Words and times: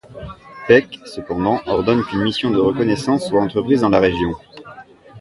Peck, 0.67 0.97
cependant, 1.05 1.61
ordonne 1.67 2.03
qu'une 2.05 2.23
mission 2.23 2.49
de 2.49 2.57
reconnaissance 2.57 3.27
soit 3.29 3.39
entreprise 3.43 3.81
dans 3.81 3.89
la 3.89 3.99
région. 3.99 4.31